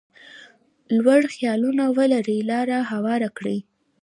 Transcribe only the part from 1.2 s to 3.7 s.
خیالونه ولري لاره هواره کړي.